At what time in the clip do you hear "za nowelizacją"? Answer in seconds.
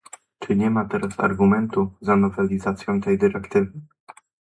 2.01-3.01